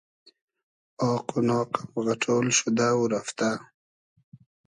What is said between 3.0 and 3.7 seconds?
رئفتۂ